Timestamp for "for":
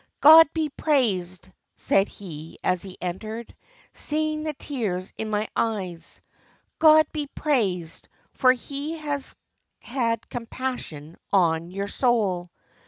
8.31-8.51